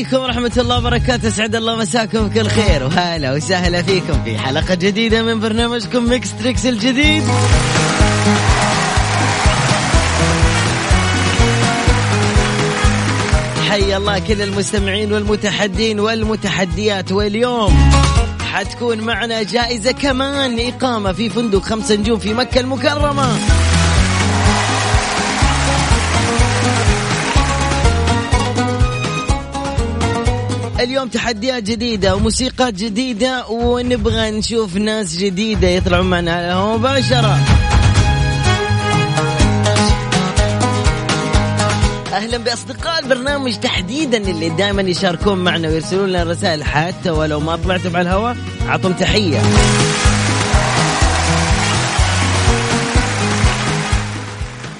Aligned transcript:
عليكم 0.00 0.16
ورحمة 0.16 0.52
الله 0.56 0.78
وبركاته. 0.78 1.28
اسعد 1.28 1.54
الله 1.54 1.76
مساكم 1.76 2.28
بكل 2.28 2.48
خير. 2.48 2.84
وهلا 2.84 3.32
وسهلا 3.32 3.82
فيكم 3.82 4.24
في 4.24 4.38
حلقة 4.38 4.74
جديدة 4.74 5.22
من 5.22 5.40
برنامجكم 5.40 6.08
Mix 6.08 6.28
Trix 6.36 6.66
الجديد. 6.66 7.22
حي 13.70 13.96
الله 13.96 14.18
كل 14.18 14.42
المستمعين 14.42 15.12
والمتحدين 15.12 16.00
والمتحديات. 16.00 17.12
واليوم 17.12 17.92
حتكون 18.52 19.00
معنا 19.00 19.42
جائزة 19.42 19.92
كمان. 19.92 20.60
إقامة 20.60 21.12
في 21.12 21.30
فندق 21.30 21.62
خمسة 21.62 21.94
نجوم 21.94 22.18
في 22.18 22.34
مكة 22.34 22.60
المكرمة. 22.60 23.28
اليوم 30.80 31.08
تحديات 31.08 31.62
جديدة 31.62 32.16
وموسيقات 32.16 32.74
جديدة 32.74 33.46
ونبغى 33.48 34.30
نشوف 34.30 34.76
ناس 34.76 35.16
جديدة 35.16 35.68
يطلعون 35.68 36.10
معنا 36.10 36.32
على 36.32 36.46
الهواء 36.46 36.78
مباشرة. 36.78 37.38
أهلا 42.12 42.38
بأصدقاء 42.38 42.98
البرنامج 42.98 43.54
تحديدا 43.54 44.18
اللي 44.18 44.48
دائما 44.48 44.82
يشاركون 44.82 45.38
معنا 45.38 45.68
ويرسلون 45.68 46.08
لنا 46.08 46.22
رسائل 46.22 46.64
حتى 46.64 47.10
ولو 47.10 47.40
ما 47.40 47.56
طلعتم 47.56 47.96
على 47.96 48.08
الهواء 48.08 48.36
اعطهم 48.68 48.92
تحية. 48.92 49.40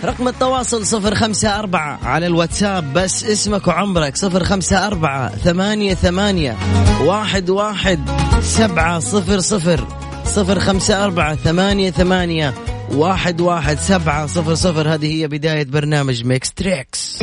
رقم 0.04 0.28
التواصل 0.28 0.86
صفر 0.86 1.14
خمسة 1.14 1.58
أربعة 1.58 1.98
على 2.04 2.26
الواتساب 2.26 2.92
بس 2.92 3.24
اسمك 3.24 3.66
وعمرك 3.66 4.16
صفر 4.16 4.44
خمسة 4.44 4.86
أربعة 4.86 5.36
ثمانية 5.36 5.94
ثمانية 5.94 6.56
واحد 7.04 7.50
واحد 7.50 8.00
سبعة 8.42 8.98
صفر 8.98 9.40
صفر 9.40 9.86
صفر 10.24 10.60
خمسة 10.60 11.04
أربعة 11.04 11.34
ثمانية 11.34 11.90
ثمانية 11.90 12.54
واحد 12.92 13.40
واحد 13.40 13.78
سبعة 13.78 14.26
صفر 14.26 14.54
صفر. 14.54 14.94
هذه 14.94 15.20
هي 15.20 15.28
بداية 15.28 15.64
برنامج 15.64 16.24
Mix 16.24 16.52
Trix 16.52 17.22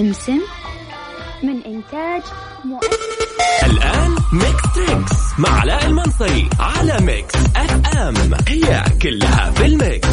سمسم 0.00 0.40
من 1.42 1.56
إنتاج 1.66 2.22
مؤسسة 2.64 3.66
الآن 3.66 4.10
Mix 4.32 4.74
Trix 4.74 5.12
مع 5.38 5.60
علاء 5.60 5.86
المنصري 5.86 6.48
على 6.60 6.98
Mix 7.00 7.34
FM. 7.56 8.14
هي 8.48 8.84
كلها 9.02 9.50
في 9.50 9.66
ال 9.66 9.74
mix. 9.74 10.06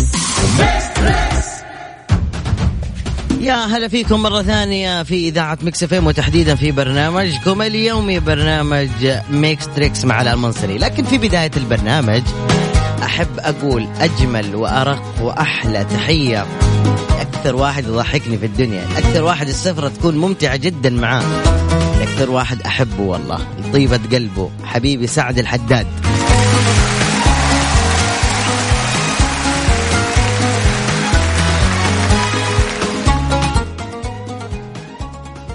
Mix 0.60 0.94
Trix 0.96 1.48
يا 3.40 3.56
هلا 3.56 3.88
فيكم 3.88 4.24
مرة 4.24 4.42
ثانية 4.42 5.04
في 5.04 5.28
إذاعة 5.28 5.58
Mix 5.62 5.84
FM 5.84 6.08
وتحديدا 6.08 6.56
في 6.56 6.72
برنامجكم 6.72 7.62
اليومي 7.62 8.20
برنامج 8.20 8.90
Mix 9.30 9.68
Trix 9.76 10.06
مع 10.06 10.16
علاء 10.16 10.34
المنصري. 10.34 10.78
لكن 10.78 11.04
في 11.04 11.18
بداية 11.18 11.52
البرنامج 11.58 12.24
أحب 13.04 13.40
أقول 13.40 13.88
أجمل 14.00 14.56
وأرق 14.56 15.04
وأحلى 15.22 15.84
تحية. 15.84 16.46
أكثر 17.20 17.56
واحد 17.56 17.84
يضحكني 17.84 18.38
في 18.38 18.46
الدنيا. 18.46 18.84
أكثر 18.98 19.24
واحد 19.24 19.48
السفرة 19.48 19.88
تكون 19.88 20.18
ممتعة 20.18 20.56
جدا 20.56 20.90
معاه. 20.90 21.24
أكثر 22.02 22.30
واحد 22.30 22.62
أحبه 22.62 23.04
والله. 23.04 23.48
طيبه 23.74 24.00
قلبه. 24.12 24.52
حبيبي 24.64 25.08
سعد 25.08 25.40
الحداد. 25.40 25.88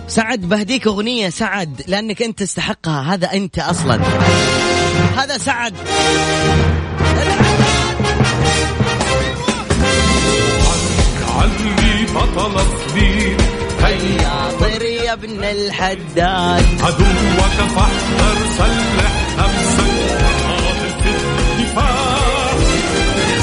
سعد 0.08 0.40
بهديك 0.40 0.86
أغنية 0.86 1.28
سعد 1.28 1.82
لأنك 1.86 2.22
أنت 2.22 2.38
تستحقها. 2.38 3.14
هذا 3.14 3.32
أنت 3.32 3.58
أصلا. 3.58 4.00
هذا 5.16 5.38
سعد. 5.38 5.74
بطل 12.14 12.60
صغير 12.88 13.36
هيا 13.82 14.50
طير 14.60 14.82
يا 14.82 15.12
ابن 15.12 15.44
الحداد. 15.44 16.66
عدوك 16.82 17.58
فاحذر 17.74 18.38
سلح 18.58 19.12
نفسك. 19.38 20.26
حاطط 20.46 21.04
الدفاع. 21.06 22.52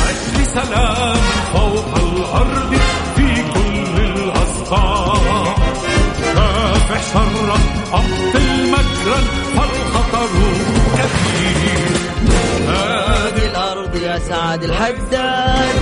أجل 0.09 0.45
سلام 0.53 1.21
فوق 1.53 1.95
الأرض 1.95 2.73
في 3.15 3.43
كل 3.53 4.01
الأسطار 4.01 5.55
كافح 6.35 7.01
شرا 7.13 7.59
أبطل 7.93 8.71
مكرا 8.71 9.21
فالخطر 9.55 10.29
كثير. 10.97 11.97
هذه 12.67 13.45
الأرض 13.51 13.95
يا 13.95 14.19
سعد 14.29 14.63
الحداد. 14.63 15.78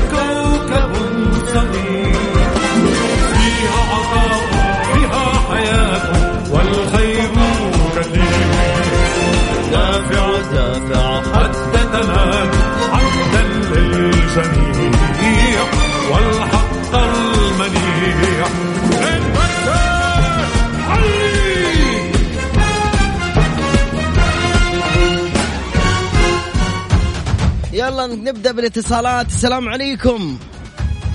نبدأ 28.07 28.51
بالاتصالات. 28.51 29.27
السلام 29.27 29.69
عليكم. 29.69 30.37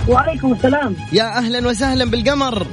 وعليكم 0.08 0.52
السلام. 0.52 0.96
يا 1.12 1.38
أهلا 1.38 1.68
وسهلا 1.68 2.04
بالقمر. 2.04 2.66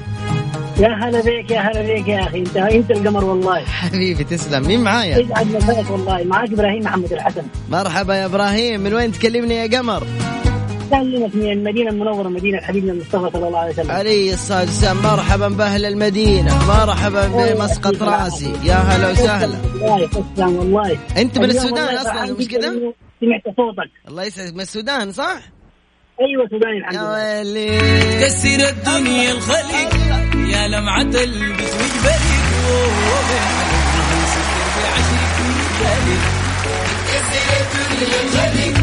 يا 0.77 0.88
هلا 0.88 1.19
بك 1.19 1.51
يا 1.51 1.60
هلا 1.60 1.81
بك 1.81 2.07
يا 2.07 2.24
أخي. 2.24 2.39
انت 2.39 2.57
انت 2.57 2.92
القمر 2.92 3.25
والله. 3.25 3.60
حبيبي 3.66 4.24
تسلم. 4.24 4.68
مين 4.68 4.83
معايا؟ 4.83 5.18
يسعد 5.18 5.48
مساك 5.48 5.89
والله. 5.89 6.24
معك 6.24 6.54
إبراهيم 6.54 6.83
محمد 6.83 7.13
الحسن. 7.13 7.44
مرحبا 7.69 8.16
يا 8.16 8.25
إبراهيم. 8.25 8.81
من 8.81 8.94
وين 8.94 9.12
تكلمني 9.12 9.56
يا 9.56 9.80
قمر؟ 9.80 10.07
كلمك 10.89 11.36
من 11.36 11.51
المدينة 11.51 11.89
المنورة 11.89 12.27
مدينة 12.27 12.62
حبيبنا 12.62 12.92
المصطفى 12.92 13.30
صلى 13.33 13.48
الله 13.48 13.60
عليه 13.60 13.74
وسلم. 13.74 13.92
علي 13.92 14.33
الصلاة 14.33 14.60
والسلام. 14.60 14.98
مرحبا 15.04 15.48
بأهل 15.48 15.86
المدينة. 15.86 16.68
مرحبا 16.68 17.27
بمسقط 17.27 18.04
راسي 18.04 18.54
يا 18.63 18.75
هلا 18.75 19.12
وسهلا. 19.12 19.57
والله 19.81 20.07
تسلم 20.07 20.56
والله. 20.56 20.98
أنت 21.18 21.38
من 21.38 21.50
السودان 21.50 21.95
أصلا 21.95 22.33
مش 22.39 22.48
كذا 22.48 22.74
سمعت 23.21 23.44
صوتك. 23.57 23.92
الله 24.07 24.24
يسعدك. 24.24 24.54
من 24.54 24.62
السودان 24.62 25.12
صح؟ 25.12 25.39
أيوه 26.21 26.48
سوداني 26.51 26.77
الحمد 26.77 26.94
يا 26.95 27.00
لله. 27.00 27.12
ويلي 27.13 27.80
كسر 28.25 28.69
الدنيا 28.69 29.33
يا 30.54 30.68
لمعة 30.68 31.01
وجبالك 31.01 32.39
كسر 37.10 37.50
الدنيا 37.62 38.21
الخليق 38.24 38.75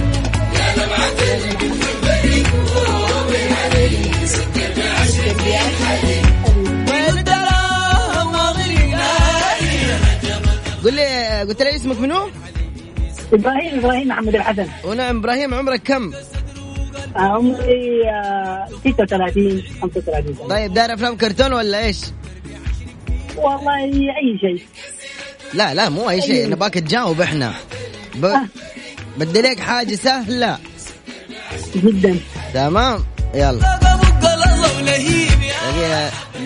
يا 0.55 0.69
لمعة 0.77 1.21
البس 1.31 1.77
والدراهم 6.91 8.33
مغرقنا 8.33 9.11
قل 10.85 10.95
لي 10.95 11.41
قلت 11.49 11.63
لي 11.63 11.77
اسمك 11.77 12.01
منو؟ 12.01 12.31
إبراهيم 13.33 13.79
إبراهيم 13.79 14.09
محمد 14.09 14.35
الحسن 14.35 14.67
ونعم 14.85 15.17
إبراهيم 15.17 15.55
عمرك 15.55 15.83
كم؟ 15.83 16.13
عمري 17.17 18.11
آه، 18.11 18.69
36 18.85 19.63
35 19.83 20.35
سنة 20.35 20.49
طيب 20.49 20.75
داير 20.75 20.95
أفلام 20.95 21.17
كرتون 21.17 21.53
ولا 21.53 21.85
إيش؟ 21.85 22.01
والله 23.37 23.85
أي 23.85 24.39
شيء. 24.41 24.63
لا 25.55 25.75
لا 25.75 25.89
مو 25.89 26.11
أي 26.11 26.23
شيء 26.23 26.51
نباك 26.51 26.75
تجاوب 26.75 27.21
إحنا. 27.21 27.55
ب... 28.15 28.35
بدي 29.19 29.43
لك 29.43 29.61
حاجة 29.61 29.95
سهلة. 29.95 30.59
جدا. 31.77 32.17
تمام؟ 32.55 33.05
يلا. 33.35 33.79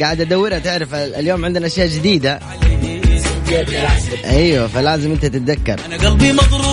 قاعد 0.01 0.21
أدورها 0.21 0.59
تعرف 0.59 0.95
اليوم 0.95 1.45
عندنا 1.45 1.67
أشياء 1.67 1.87
جديدة. 1.87 2.41
أيوه 4.25 4.67
فلازم 4.67 5.11
أنت 5.13 5.27
تتذكر. 5.27 5.81
أنا 5.87 5.97
قلبي 5.97 6.33
مضروب. 6.33 6.70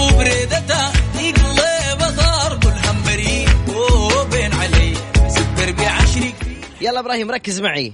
يلا 6.88 7.00
إبراهيم 7.00 7.32
ركز 7.32 7.62
معي. 7.62 7.94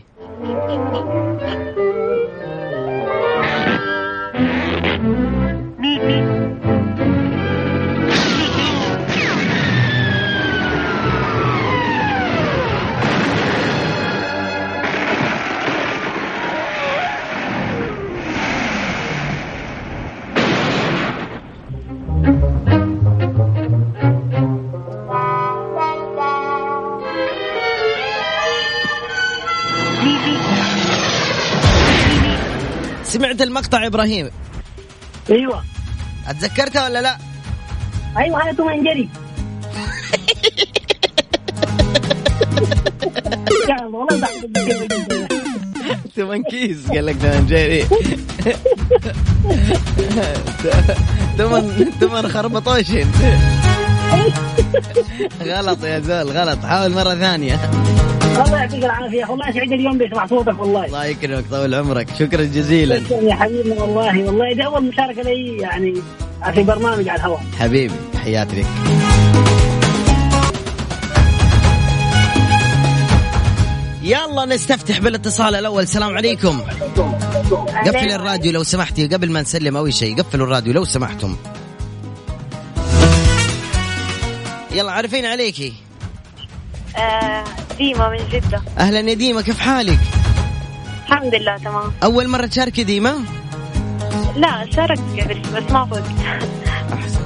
سمعت 33.13 33.42
المقطع 33.42 33.86
إبراهيم. 33.86 34.30
أيوه. 35.30 35.63
أتذكرتها 36.27 36.86
ولا 36.86 37.01
لا؟ 37.01 37.18
أيوه 38.18 38.44
هذا 38.44 38.51
توم 38.51 38.69
ضحك. 44.13 44.50
ثمن 46.15 46.44
كيس 46.44 46.88
قال 46.88 47.06
لك 47.06 47.15
ثمن 47.15 47.45
جيري. 47.45 47.86
ثمن 51.38 51.92
ثمن 52.00 52.30
خربطوشن 52.30 53.07
غلط 55.42 55.83
يا 55.83 56.00
زول 56.00 56.31
غلط. 56.31 56.65
حاول 56.65 56.92
مرة 56.92 57.15
ثانية. 57.15 57.60
الله 58.41 58.59
يعطيك 58.59 58.83
العافية. 58.83 59.25
والله 59.25 59.51
سعيد 59.51 59.71
اليوم 59.71 59.97
بسمع 59.97 60.27
صوتك 60.27 60.59
والله. 60.59 60.85
الله 60.85 61.06
يكرمك 61.06 61.45
طول 61.51 61.75
عمرك. 61.75 62.07
شكرا 62.19 62.44
جزيلا. 62.44 63.03
شكرا 63.03 63.21
يا 63.21 63.35
حبيبنا 63.35 63.81
والله 63.81 64.24
والله. 64.24 64.53
دي 64.53 64.65
أول 64.65 64.83
مشاركة 64.83 65.21
لي 65.21 65.57
يعني 65.57 65.94
في 66.53 66.63
برنامج 66.63 67.09
على 67.09 67.19
الهواء. 67.19 67.41
حبيبي 67.59 67.94
تحياتي 68.13 68.56
لك. 68.56 68.65
يلا 74.03 74.45
نستفتح 74.45 75.00
بالاتصال 75.00 75.56
الأول. 75.56 75.83
السلام 75.83 76.18
عليكم. 76.18 76.62
قفل 77.86 78.12
الراديو 78.12 78.51
لو 78.51 78.63
سمحتي 78.63 79.07
قبل 79.07 79.31
ما 79.31 79.41
نسلم 79.41 79.77
اول 79.77 79.94
شيء 79.94 80.21
قفلوا 80.21 80.45
الراديو 80.45 80.74
لو 80.74 80.86
سمحتم. 80.86 81.36
يلا 84.71 84.91
عارفين 84.91 85.25
عليكي. 85.25 85.74
آه، 86.97 87.44
ديما 87.77 88.09
من 88.09 88.17
جدة. 88.31 88.61
أهلا 88.77 88.99
يا 88.99 89.13
ديما 89.13 89.41
كيف 89.41 89.59
حالك؟ 89.59 89.99
الحمد 91.07 91.35
لله 91.35 91.57
تمام. 91.57 91.91
أول 92.03 92.27
مرة 92.27 92.45
تشاركي 92.45 92.83
ديما؟ 92.83 93.15
لا 94.35 94.65
شاركت 94.75 95.01
قبل 95.19 95.41
بس 95.55 95.71
ما 95.71 95.85
فزت. 95.85 96.03
أحسن. 96.93 97.23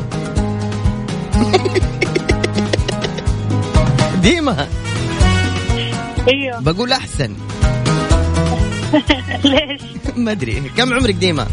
ديما؟ 4.22 4.68
أيوه. 6.28 6.60
بقول 6.60 6.92
أحسن. 6.92 7.34
ليش؟ 9.44 9.82
ما 10.16 10.32
أدري. 10.32 10.62
كم 10.78 10.94
عمرك 10.94 11.14
ديما؟ 11.14 11.48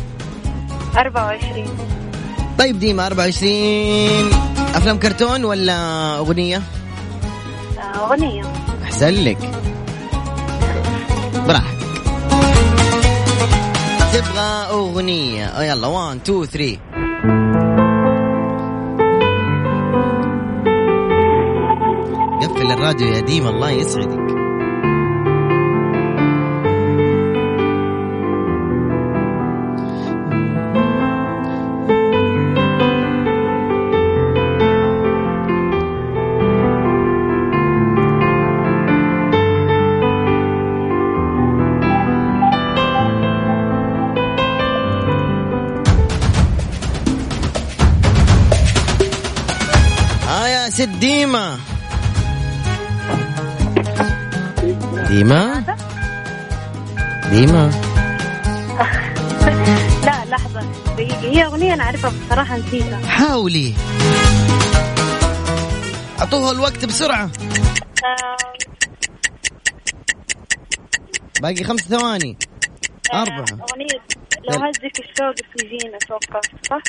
24 0.97 1.69
طيب 2.58 2.79
ديما 2.79 3.06
24 3.06 4.31
أفلام 4.75 4.99
كرتون 4.99 5.44
ولا 5.44 5.75
أغنية؟ 6.19 6.62
آه، 7.79 8.06
أغنية 8.94 9.02
احسن 9.02 9.25
لك 9.25 9.38
براحتك. 11.46 12.02
تبغى 14.12 14.70
أغنية؟ 14.70 15.44
أو 15.46 15.62
يلا 15.62 15.87
1 15.87 16.20
2 16.20 16.44
3 16.44 16.79
قفل 22.43 22.73
الراديو 22.73 23.06
يا 23.06 23.20
ديما 23.20 23.50
الله 23.50 23.70
يسعدك. 23.70 24.34
ديما. 51.35 51.59
ديما؟ 55.09 55.76
ديما. 57.31 57.71
لا 60.07 60.25
لحظة. 60.31 60.61
دقيقة 60.97 61.21
هي 61.21 61.45
أغنية 61.45 61.75
أنا 61.75 61.85
أعرفها 61.85 62.12
بصراحة 62.26 62.57
نسيتها. 62.57 63.07
حاولي. 63.07 63.75
أعطوها 66.21 66.53
الوقت 66.53 66.85
بسرعة. 66.85 67.25
آه، 67.25 68.37
باقي 71.41 71.64
خمس 71.64 71.81
ثواني. 71.81 72.37
آه، 73.14 73.23
أربعة. 73.23 73.45
أغنية 73.71 74.00
لو 74.49 74.64
هزك 74.64 75.00
الشوق 75.00 75.64
يجينا 75.64 75.97
أتوقع 75.97 76.41
صح؟ 76.71 76.83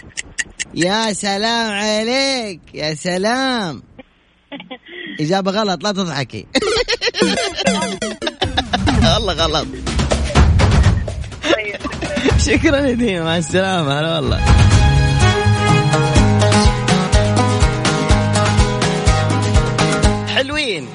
يا 0.74 1.14
سلام 1.14 1.72
عليك. 1.72 2.62
يا 2.74 2.94
سلام. 2.94 3.95
إجابة 5.20 5.52
غلط 5.52 5.84
لا 5.84 5.92
تضحكي. 5.92 6.46
والله 9.16 9.34
غلط. 9.34 9.68
شكرا 12.40 12.78
يا 12.78 12.94
ديما 12.94 13.24
مع 13.24 13.38
السلامة 13.38 14.00
هلا 14.00 14.16
والله. 14.16 14.42
حلوين. 20.36 20.88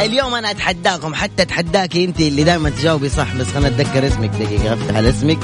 اليوم 0.00 0.34
أنا 0.34 0.50
أتحداكم 0.50 1.14
حتى 1.14 1.42
أتحداكي 1.42 2.04
أنت 2.04 2.20
اللي 2.20 2.44
دائما 2.44 2.70
تجاوبي 2.70 3.08
صح 3.08 3.34
بس 3.34 3.46
خلنا 3.46 3.68
أتذكر 3.68 4.06
اسمك 4.06 4.28
دقيقة 4.30 4.72
أفتح 4.74 4.96
على 4.96 5.08
اسمك. 5.10 5.38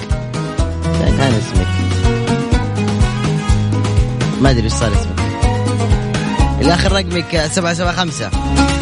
كان 1.01 1.35
اسمك. 1.35 1.67
ما 4.41 4.51
أدري 4.51 4.65
إيش 4.65 4.73
صار 4.73 4.93
اسمك. 4.93 5.16
الآخر 6.61 6.93
رقمك 6.93 7.47
سبعة 7.51 7.75
سبعة 7.75 7.93
خمسة. 7.93 8.31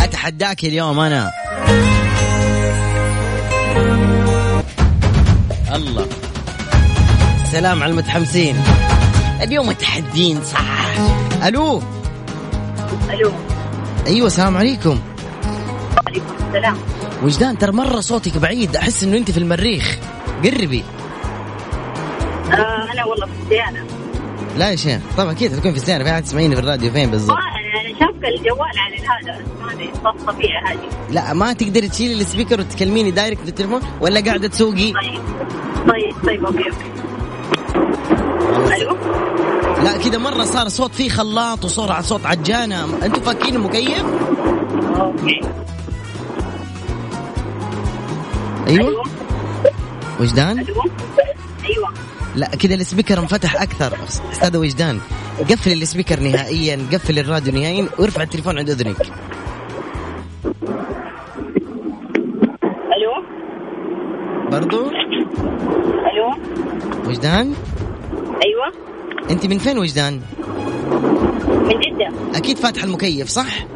أتحداك 0.00 0.64
اليوم 0.64 1.00
أنا. 1.00 1.30
الله. 5.74 6.06
سلام 7.52 7.82
على 7.82 7.92
المتحمسين. 7.92 8.56
اليوم 9.42 9.68
متحدين 9.68 10.44
صح. 10.44 10.86
ألو. 11.46 11.82
ألو. 13.10 13.32
أيوه 14.06 14.26
السلام 14.26 14.56
عليكم. 14.56 14.98
عليكم 16.06 16.34
السلام. 16.48 16.76
وجدان 17.22 17.58
ترى 17.58 17.72
مرة 17.72 18.00
صوتك 18.00 18.38
بعيد 18.38 18.76
أحس 18.76 19.02
إنه 19.02 19.16
أنت 19.16 19.30
في 19.30 19.38
المريخ. 19.38 19.98
قربي. 20.44 20.84
آه، 22.52 22.92
أنا 22.92 23.04
والله 23.04 23.26
في 23.26 23.32
الديانة 23.42 23.84
لا 24.56 24.70
يا 24.70 24.76
شيخ. 24.76 25.00
طبعا 25.16 25.32
أكيد 25.32 25.56
تكون 25.56 25.70
في 25.72 25.76
السيارة 25.76 26.04
في 26.04 26.10
أحد 26.10 26.22
تسمعيني 26.22 26.54
في 26.54 26.60
الراديو 26.60 26.92
فين 26.92 27.10
بالضبط؟ 27.10 27.38
أنا 27.80 27.98
شابكة 28.00 28.28
الجوال 28.28 28.78
على 28.78 28.96
هذا 28.96 29.44
طبيعي 30.26 30.58
هذه. 30.66 30.88
لا 31.10 31.32
ما 31.32 31.52
تقدري 31.52 31.88
تشيلي 31.88 32.20
ال 32.20 32.25
speaker 32.25 32.60
وتكلميني 32.60 33.10
direct 33.10 33.44
بالتليفون 33.44 33.80
ولا 34.00 34.20
قاعدة 34.20 34.48
تسوقي؟ 34.48 34.92
طيب. 34.92 35.20
طيب 35.88 36.14
طيب 36.26 36.46
okay 36.46 36.70
okay. 36.70 36.84
ألو؟ 38.82 38.96
لا 39.84 39.96
كذا 39.96 40.18
مرة 40.18 40.44
صار 40.44 40.68
صوت 40.68 40.94
فيه 40.94 41.08
خلاط 41.08 41.64
وصار 41.64 42.02
صوت 42.02 42.26
عجانة. 42.26 42.84
أنتوا 43.02 43.22
فاكين 43.22 43.54
المكيف؟ 43.54 44.04
okay. 45.00 45.40
أيوه. 48.66 49.02
وجدان؟ 50.20 50.58
أيوه 50.58 50.84
أيوه. 51.64 51.88
لا 52.36 52.46
كذا 52.46 52.74
ال 52.74 52.80
speaker 52.80 53.18
انفتح 53.18 53.62
أكثر. 53.62 53.98
أستاذ 54.32 54.56
وجدان. 54.56 55.00
قفل 55.40 55.72
ال 55.72 55.78
speaker 55.78 56.20
نهائيا 56.20 56.78
قفل 56.92 57.18
الراديو 57.18 57.52
نهائيا 57.54 57.88
وارفع 57.98 58.22
التليفون 58.22 58.58
عند 58.58 58.70
أذنك. 58.70 58.96
ألو؟ 62.94 63.12
برضو؟ 64.50 64.90
ألو؟ 66.10 66.34
وجدان؟ 67.06 67.54
أيوه. 68.44 68.72
أنت 69.30 69.46
من 69.46 69.58
فين 69.58 69.78
وجدان؟ 69.78 70.20
من 71.42 71.80
جدة. 71.80 72.08
أكيد 72.34 72.58
فاتح 72.58 72.84
المكيف 72.84 73.28
صح؟ 73.28 73.66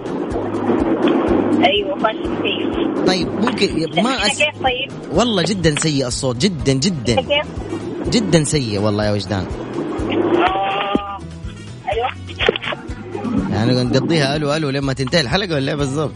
أيوه 1.64 1.98
فاشل 1.98 2.42
كيف 2.42 3.06
طيب 3.06 3.28
ممكن 3.28 4.02
ما 4.02 4.26
أس... 4.26 4.38
كيف 4.38 4.62
طيب؟ 4.64 4.92
والله 5.12 5.42
جدا 5.42 5.74
سيء 5.80 6.06
الصوت 6.06 6.36
جدا 6.36 6.72
جدا. 6.72 7.14
كيف؟ 7.14 7.46
جدا 8.08 8.44
سيء 8.44 8.80
والله 8.80 9.04
يا 9.04 9.12
وجدان. 9.12 9.46
يعني 13.58 13.82
نقضيها. 13.82 14.36
ألو 14.36 14.56
ألو 14.56 14.70
لما 14.70 14.92
تنتهي 14.92 15.20
الحلقة 15.20 15.54
ولا 15.54 15.72
إيه 15.72 15.78
بالضبط؟ 15.78 16.12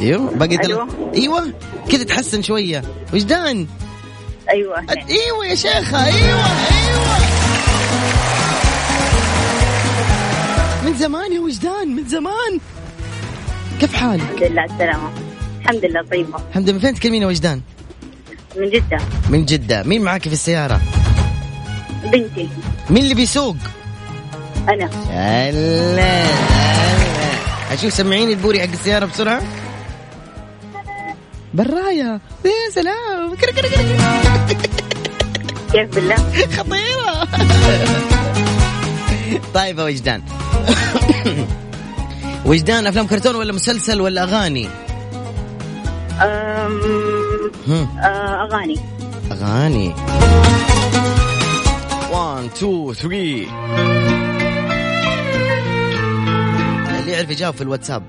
أيوه 0.00 0.30
باقي 0.30 0.56
دل... 0.56 0.72
ألو. 0.72 0.88
أيوه 1.14 1.52
كذا 1.90 2.04
تحسن 2.04 2.42
شوية. 2.42 2.82
وجدان 3.14 3.66
أيوه. 4.50 4.78
أيوه 4.88 5.46
يا 5.46 5.54
شيخة 5.54 6.04
أيوه 6.04 6.16
أيوه. 6.16 7.18
من 10.86 10.94
زمان 10.94 11.32
يا 11.32 11.40
وجدان 11.40 11.88
من 11.96 12.08
زمان. 12.08 12.60
كيف 13.80 13.94
حالك؟ 13.94 14.22
الحمد 14.22 14.42
لله 14.50 14.64
السلامة. 14.64 15.10
الحمد 15.60 15.84
لله 15.84 16.02
طيبة. 16.02 16.38
الحمد 16.48 16.68
لله. 16.68 16.72
من 16.72 16.80
فين 16.80 16.94
تكلمين 16.94 17.22
يا 17.22 17.26
وجدان؟ 17.26 17.60
من 18.56 18.70
جدة. 18.70 18.98
من 19.30 19.44
جدة. 19.44 19.82
مين 19.82 20.02
معاك 20.02 20.22
في 20.22 20.32
السيارة؟ 20.32 20.80
بنتي. 22.04 22.48
مين 22.90 23.02
اللي 23.02 23.14
بيسوق؟ 23.14 23.56
أنا. 24.68 24.90
هلا 25.10 25.88
هلا 25.98 27.74
أشوف 27.74 27.92
سمعيني 27.92 28.32
البوري 28.32 28.60
حق 28.60 28.72
السيارة 28.72 29.06
بسرعة. 29.06 29.42
براية 31.54 32.20
يا 32.44 32.70
سلام. 32.74 33.34
كر 33.40 33.50
كر 33.50 33.68
كر 33.68 33.82
كيف 35.72 35.94
بالله؟ 35.94 36.16
خطيرة. 36.56 37.28
طيب 39.54 39.78
يا 39.78 39.84
وجدان. 39.84 40.22
وجدان 42.44 42.86
أفلام 42.86 43.06
كرتون 43.06 43.34
ولا 43.34 43.52
مسلسل 43.52 44.00
ولا 44.00 44.22
أغاني؟ 44.22 44.68
آه، 46.20 46.68
أغاني. 48.50 48.80
أغاني. 49.32 49.94
1 52.10 52.44
2 52.44 52.92
3 52.94 53.08
اللي 53.10 54.27
يعرف 57.18 57.30
يجاوب 57.30 57.54
في 57.54 57.62
الواتساب. 57.62 58.02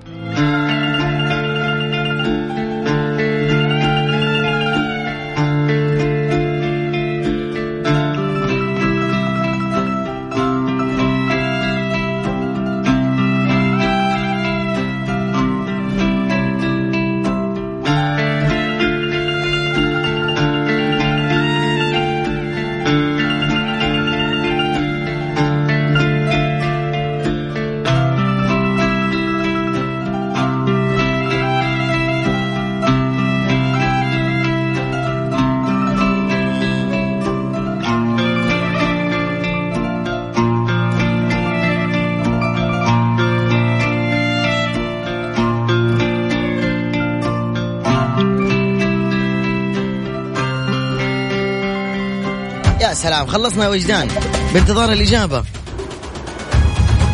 سلام. 52.99 53.27
خلصنا 53.27 53.63
يا 53.63 53.69
وجدان. 53.69 54.07
بانتظار 54.53 54.91
الإجابة. 54.91 55.43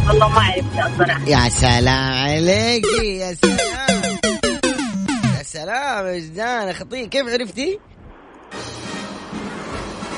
والله 0.07 0.29
ما 0.29 0.41
عرفت 0.41 0.93
الصراحة 0.93 1.21
يا 1.27 1.49
سلام 1.49 2.13
عليكي 2.13 3.17
يا 3.17 3.33
سلام. 3.33 4.17
يا 5.37 5.43
سلام 5.43 6.05
وجدان. 6.05 6.73
خطير 6.73 7.05
كيف 7.05 7.27
عرفتي؟ 7.27 7.79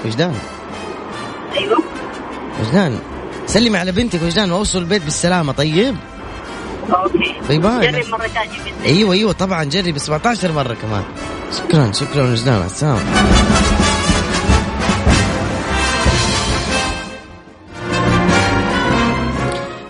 وجدان. 0.06 0.36
أيوه. 1.58 1.78
وجدان 2.60 3.00
سلمي 3.48 3.78
على 3.78 3.92
بنتك 3.92 4.22
وجدان 4.24 4.52
وأوصل 4.52 4.80
البيت 4.80 5.04
بالسلامة 5.04 5.54
طيب؟ 5.54 5.96
okay. 6.90 7.36
طيب 7.50 7.62
bye. 7.62 7.92
جرب 7.92 8.10
مرة 8.10 8.28
ثانية 8.28 8.50
بإذن 8.64 8.86
أيوه 8.86 9.14
أيوه 9.14 9.32
طبعا 9.32 9.64
جربي 9.64 10.00
17 10.00 10.52
مرة 10.52 10.74
كمان. 10.82 11.04
شكرا 11.58 11.92
شكرا 11.92 12.24
وجدان 12.32 12.60
مع 12.60 12.66
السلامة 12.66 13.00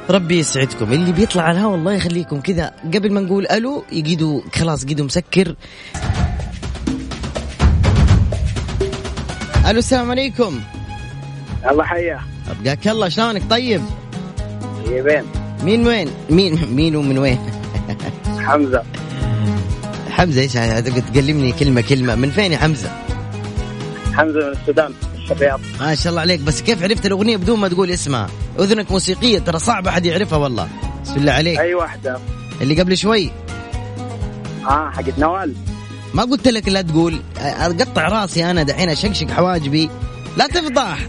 ربي 0.10 0.40
يسعدكم. 0.40 0.94
اللي 0.94 1.12
بيطلع 1.12 1.44
على 1.44 1.58
الهواء 1.58 1.76
الله 1.76 1.94
يخليكم 1.94 2.42
كذا. 2.42 2.72
قبل 2.94 3.14
ما 3.14 3.22
نقول 3.22 3.48
ألو 3.48 3.84
يقيدوا 3.92 4.42
خلاص 4.56 4.86
قيدوا 4.86 5.06
مسكر. 5.06 5.56
ألو 9.68 9.80
السلام 9.80 10.12
عليكم. 10.12 10.60
الله 11.72 11.84
حياه 11.84 12.20
أبقاك 12.52 12.88
الله 12.88 13.10
شلونك؟ 13.10 13.42
طيب. 13.50 13.82
طيبين 14.86 15.24
مين 15.64 15.88
وين؟ 15.88 16.10
مين 16.30 16.76
مين 16.76 16.96
ومن 16.96 17.18
وين؟ 17.18 17.40
حمزة. 18.40 18.84
حمزة 20.10 20.42
إيش 20.42 20.54
تكلمني 21.02 21.52
كلمة 21.52 21.82
كلمة. 21.82 22.16
من 22.16 22.30
فين 22.30 22.52
يا 22.52 22.58
حمزة؟ 22.58 22.92
حمزة 24.14 24.40
من 24.40 24.52
السودان. 24.52 24.94
الشباب 25.32 25.62
ما 25.80 25.96
شاء 25.96 26.10
الله 26.10 26.22
عليك. 26.22 26.40
بس 26.40 26.62
كيف 26.62 26.84
عرفت 26.84 27.06
الأغنية 27.06 27.38
بدون 27.38 27.60
ما 27.60 27.68
تقول 27.68 27.92
اسمها؟ 27.92 28.30
أذنك 28.60 28.92
موسيقية 28.92 29.40
ترى 29.40 29.60
صعب 29.60 29.88
أحد 29.88 30.06
يعرفها 30.06 30.38
والله. 30.38 30.68
بسم 31.04 31.16
الله 31.16 31.32
عليك. 31.32 31.60
أي 31.60 31.74
واحدة. 31.74 32.20
اللي 32.62 32.82
قبل 32.82 32.98
شوي. 32.98 33.32
آه 34.70 34.90
حقت 34.90 35.20
نوال. 35.20 35.56
ما 36.14 36.24
قلت 36.24 36.48
لك 36.48 36.68
لا 36.70 36.82
تقول. 36.82 37.22
أقطع 37.38 38.08
راسي 38.08 38.52
أنا 38.52 38.64
دحين 38.64 38.90
أشقشق 38.90 39.32
حواجبي. 39.32 39.90
لا 40.38 40.48
تفضح. 40.48 40.98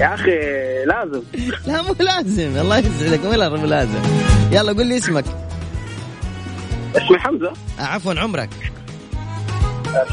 يا 0.00 0.14
أخي 0.14 0.38
لازم. 0.86 1.22
لا 1.66 1.82
مو 1.82 1.94
لازم. 2.00 2.56
الله 2.56 2.78
يسعدك. 2.78 3.24
ولا 3.24 3.48
مو 3.48 3.66
لازم. 3.66 4.02
يلا 4.52 4.72
قول 4.72 4.86
لي 4.86 4.96
اسمك. 4.96 5.24
اسمي 6.96 7.18
حمزة. 7.18 7.52
آه، 7.78 7.82
عفوا 7.82 8.14
عمرك. 8.20 8.50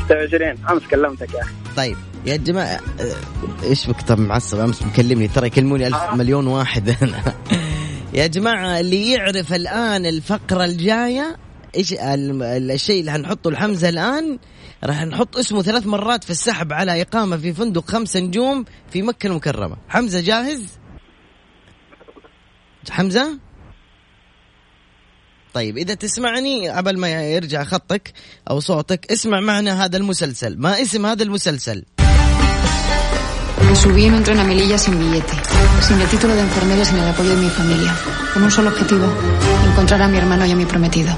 26 0.05 0.57
أمس 0.69 0.81
كلمتك 0.91 1.33
يا 1.33 1.41
أخي. 1.41 1.64
طيب 1.75 1.97
يا 2.25 2.35
جماعة 2.35 2.79
آه، 2.99 3.63
إيش 3.63 3.87
بك 3.87 4.01
طب 4.01 4.19
معصب 4.19 4.59
أمس 4.59 4.83
مكلمني 4.83 5.27
ترى 5.27 5.47
يكلموني 5.47 5.87
ألف 5.87 6.13
مليون 6.13 6.47
واحد 6.47 6.95
يا 8.13 8.27
جماعة 8.27 8.79
اللي 8.79 9.11
يعرف 9.11 9.53
الآن 9.53 10.05
الفقرة 10.05 10.65
الجاية 10.65 11.37
إيش 11.75 11.93
ال- 11.93 12.43
ال- 12.43 12.71
الشيء 12.71 12.99
اللي 12.99 13.11
هنحطه 13.11 13.51
لحمزة 13.51 13.89
الآن 13.89 14.39
راح 14.83 15.03
نحط 15.05 15.37
اسمه 15.37 15.61
ثلاث 15.61 15.87
مرات 15.87 16.23
في 16.23 16.29
السحب 16.29 16.73
على 16.73 17.01
إقامة 17.01 17.37
في 17.37 17.53
فندق 17.53 17.91
خمسة 17.91 18.19
نجوم 18.19 18.65
في 18.89 19.01
مكة 19.01 19.27
المكرمة 19.27 19.77
حمزة 19.89 20.21
جاهز؟ 20.21 20.63
حمزة؟ 22.89 23.39
طيب 25.54 25.78
إذا 25.78 25.94
تسمعني 25.94 26.68
قبل 26.68 26.98
ما 26.98 27.08
يرجع 27.08 27.64
خطك 27.64 28.12
أو 28.50 28.60
صوتك 28.60 29.12
اسمع 29.12 29.40
معنا 29.40 29.84
هذا 29.84 29.96
المسلسل 29.96 30.58
ما 30.58 30.82
اسم 30.82 31.06
هذا 31.06 31.22
المسلسل 31.22 31.84
Me 33.68 33.76
subí 33.76 34.04
en 34.06 34.14
un 34.14 34.24
tren 34.24 34.40
a 34.40 34.44
Melilla 34.44 34.78
sin 34.78 34.98
billete, 34.98 35.34
sin 35.86 36.00
el 36.00 36.08
título 36.08 36.34
de 36.34 36.40
enfermera 36.40 36.82
y 36.82 36.84
sin 36.84 36.98
el 36.98 37.08
apoyo 37.08 37.30
de 37.30 37.36
mi 37.36 37.50
familia, 37.50 37.94
con 38.32 38.42
un 38.42 38.50
solo 38.50 38.70
objetivo, 38.70 39.06
encontrar 39.70 40.02
a 40.02 40.08
mi 40.08 40.18
hermano 40.18 40.44
y 40.44 40.50
a 40.50 40.56
mi 40.56 40.64
prometido. 40.64 41.16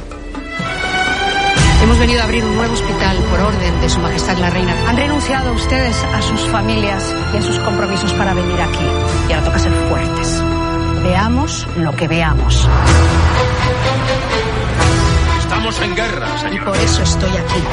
Hemos 1.82 1.98
venido 1.98 2.20
a 2.20 2.24
abrir 2.24 2.44
un 2.44 2.54
nuevo 2.54 2.74
hospital 2.74 3.16
por 3.30 3.40
orden 3.40 3.80
de 3.80 3.88
Su 3.88 3.98
Majestad 4.00 4.38
la 4.38 4.50
Reina. 4.50 4.72
Han 4.88 4.96
renunciado 4.96 5.52
ustedes 5.52 5.96
a 6.04 6.22
sus 6.22 6.40
familias 6.42 7.12
y 7.32 7.38
a 7.38 7.42
sus 7.42 7.58
compromisos 7.58 8.12
para 8.12 8.34
venir 8.34 8.60
aquí. 8.60 8.84
Y 9.28 9.32
ahora 9.32 9.46
toca 9.46 9.58
ser 9.58 9.72
fuertes. 9.88 10.42
Veamos 11.02 11.66
lo 11.76 11.96
que 11.96 12.06
veamos. 12.06 12.68
Estamos 15.47 15.81
en 15.81 15.95
guerra, 15.95 16.27
Y 16.35 16.39
señor. 16.39 16.65
por 16.65 16.75
eso 16.77 17.03
estoy 17.03 17.29
aquí. 17.29 17.63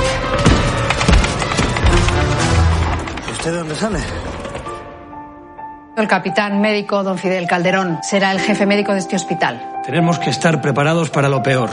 ¿Usted 3.32 3.50
de 3.52 3.58
dónde 3.58 3.74
sale? 3.74 3.98
El 5.96 6.06
capitán 6.08 6.60
médico 6.60 7.02
don 7.02 7.18
Fidel 7.18 7.46
Calderón 7.48 7.98
será 8.02 8.30
el 8.32 8.38
jefe 8.40 8.64
médico 8.64 8.92
de 8.92 9.00
este 9.00 9.16
hospital. 9.16 9.60
Tenemos 9.84 10.18
que 10.20 10.30
estar 10.30 10.60
preparados 10.60 11.10
para 11.10 11.28
lo 11.28 11.42
peor. 11.42 11.70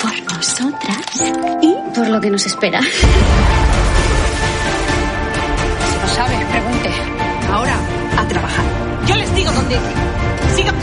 Por 0.00 0.34
nosotras 0.34 1.32
y 1.60 1.74
por 1.94 2.08
lo 2.08 2.18
que 2.20 2.30
nos 2.30 2.46
espera. 2.46 2.80
Si 2.80 3.06
no 6.00 6.08
sabe, 6.14 6.34
pregunte. 6.50 6.90
Ahora, 7.52 7.74
a 8.18 8.24
trabajar. 8.26 8.64
Yo 9.06 9.16
les 9.16 9.34
digo 9.34 9.52
dónde. 9.52 9.76
Sigan. 10.56 10.74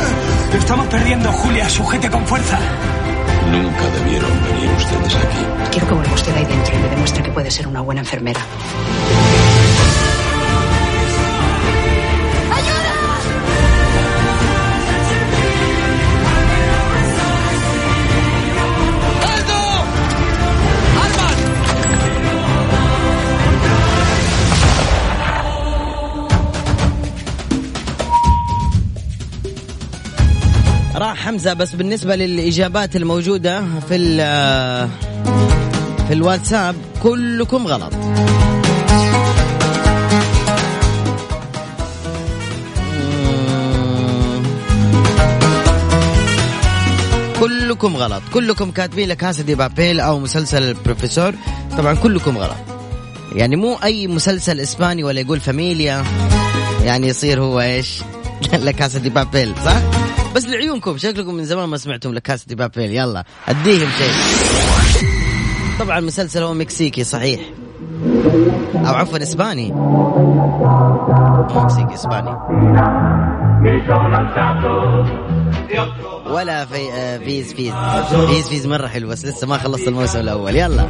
Lo 0.54 0.60
estamos 0.60 0.88
perdiendo, 0.88 1.32
Julia. 1.32 1.68
Sujete 1.70 2.10
con 2.10 2.26
fuerza. 2.28 2.60
Nunca 3.50 3.90
debieron 3.98 4.32
venir 4.44 4.70
ustedes 4.78 5.16
aquí. 5.16 5.46
Quiero 5.72 5.88
que 5.88 5.94
vuelva 5.94 6.14
usted 6.14 6.36
ahí 6.36 6.46
dentro 6.46 6.76
y 6.76 6.80
me 6.80 6.90
demuestre 6.90 7.24
que 7.24 7.32
puede 7.32 7.50
ser 7.50 7.68
una 7.68 7.82
buena 7.82 8.02
enfermera. 8.02 8.42
حمزة 31.32 31.54
بس 31.54 31.76
بالنسبة 31.76 32.16
للإجابات 32.16 32.96
الموجودة 32.96 33.64
في 33.90 34.18
في 36.08 36.14
الواتساب 36.14 36.76
كلكم 37.04 37.68
غلط. 37.68 37.94
كلكم 47.40 47.98
غلط. 47.98 48.24
كلكم 48.34 48.72
كاتبين 48.72 49.10
لك 49.10 49.18
كاسا 49.18 49.44
دي 49.44 49.56
بابيل 49.56 50.00
أو 50.00 50.20
مسلسل 50.20 50.64
البروفيسور 50.64 51.34
طبعا 51.78 51.94
كلكم 51.94 52.38
غلط. 52.38 52.58
يعني 53.36 53.56
مو 53.56 53.78
أي 53.84 54.08
مسلسل 54.08 54.60
إسباني 54.60 55.04
ولا 55.04 55.20
يقول 55.20 55.40
فاميليا. 55.40 56.04
يعني 56.84 57.08
يصير 57.08 57.42
هو 57.42 57.62
إيش؟ 57.62 58.02
La 58.54 58.69
Casa 58.69 59.00
de 59.00 59.10
Papel 59.10 59.54
صح؟ 59.66 60.11
بس 60.36 60.46
لعيونكم 60.46 60.98
شكلكم 60.98 61.34
من 61.34 61.46
زمان 61.46 61.70
ما 61.70 61.78
سمعتم 61.78 62.14
La 62.14 62.24
Casa 62.24 62.46
de 62.48 62.56
Papel. 62.56 62.92
يلا 62.92 63.24
أديهم 63.48 63.90
شيء. 63.98 64.12
طبعا 65.80 66.00
المسلسل 66.00 66.44
هو 66.44 66.54
مكسيكي 66.54 67.04
صحيح. 67.04 67.40
أو 68.76 68.94
عفوا 68.94 69.24
إسباني. 69.24 69.72
مكسيكي 71.56 71.94
إسباني. 71.94 72.30
ولا 76.30 76.66
في 76.66 76.92
آه، 76.94 77.18
Vis 77.18 77.54
a 77.54 77.58
Vis. 77.58 77.74
Vis 78.30 78.48
a 78.50 78.54
Vis 78.54 78.68
مرة 78.68 78.88
حلو 78.88 79.08
بس 79.10 79.26
لسه 79.26 79.48
ما 79.48 79.58
خلصت 79.58 79.88
الموسم 79.88 80.20
الأول. 80.20 80.56
يلا. 80.56 80.88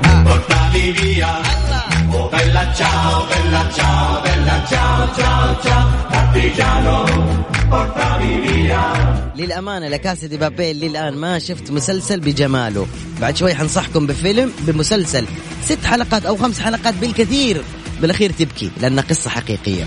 للأمانة 9.35 9.87
La 9.87 10.00
Casa 10.00 10.27
de 10.27 10.37
Papel 10.37 10.79
للآن 10.79 11.13
ما 11.13 11.39
شفت 11.39 11.71
مسلسل 11.71 12.19
بجماله. 12.19 12.87
بعد 13.21 13.37
شوي 13.37 13.55
حنصحكم 13.55 14.07
بفيلم 14.07 14.51
بمسلسل 14.59 15.25
ست 15.63 15.85
حلقات 15.85 16.25
أو 16.25 16.37
خمس 16.37 16.59
حلقات 16.59 16.93
بالكثير. 16.93 17.61
بالأخير 18.01 18.31
تبكي 18.31 18.71
لأنها 18.81 19.03
قصة 19.09 19.29
حقيقية. 19.29 19.83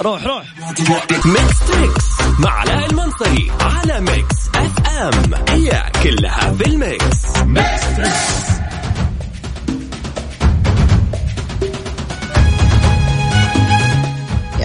روح 0.00 0.26
روح. 0.26 0.44
Mix 1.24 1.58
Trix 1.68 2.04
مع 2.38 2.50
علاء 2.50 2.90
المنصري 2.90 3.52
على 3.60 4.00
Mix 4.00 4.36
FM 4.54 5.34
هي 5.48 5.90
كلها 6.02 6.52
في 6.58 6.66
ال 6.66 6.76
mix. 6.76 7.14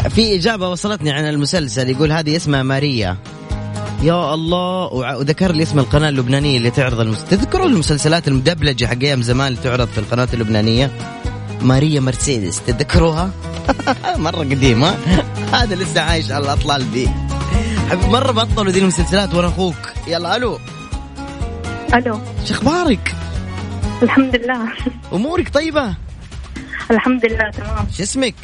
في 0.09 0.35
إجابة 0.35 0.69
وصلتني 0.69 1.11
عن 1.11 1.25
المسلسل 1.25 1.89
يقول 1.89 2.11
هذه 2.11 2.35
اسمها 2.35 2.63
ماريا. 2.63 3.17
يا 4.03 4.33
الله 4.33 4.93
وذكر 4.93 5.51
لي 5.51 5.63
اسم 5.63 5.79
القناة 5.79 6.09
اللبنانية 6.09 6.57
اللي 6.57 6.71
تعرض 6.71 6.99
المس... 6.99 7.23
تذكروا 7.23 7.65
المسلسلات 7.67 8.27
المدبلجة 8.27 8.85
حق 8.85 8.97
أيام 9.01 9.21
زمان 9.21 9.47
اللي 9.47 9.59
تعرض 9.63 9.87
في 9.87 9.97
القناة 9.97 10.27
اللبنانية؟ 10.33 10.91
ماريا 11.61 11.99
مرسيدس 11.99 12.61
تتذكروها 12.61 13.31
مرة 14.17 14.37
قديمة. 14.39 14.95
هذا 15.53 15.75
لسه 15.75 16.01
عايش 16.01 16.31
على 16.31 16.43
الأطلال 16.43 16.91
دي. 16.91 17.09
مرة 18.07 18.31
بطلوا 18.31 18.71
دي 18.71 18.79
المسلسلات 18.79 19.33
وأنا 19.33 19.47
أخوك. 19.47 19.75
يلا 20.07 20.35
ألو. 20.35 20.59
ألو. 21.93 22.19
شو 22.45 22.53
أخبارك؟ 22.53 23.15
الحمد 24.03 24.35
لله. 24.35 24.59
أمورك 25.13 25.49
طيبة؟ 25.49 25.95
الحمد 26.91 27.25
لله 27.25 27.49
تمام. 27.51 27.87
شو 27.97 28.03
اسمك؟ 28.03 28.35